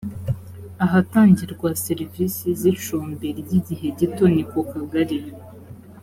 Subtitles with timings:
[0.85, 5.19] ahatangirwa serivisi z’ icumbi ry’ igihe gito ni ku kagari